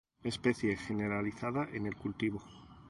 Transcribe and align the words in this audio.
Especie 0.23 0.75
generalizada 0.77 1.69
en 1.73 1.85
el 1.85 1.95
cultivo. 1.95 2.41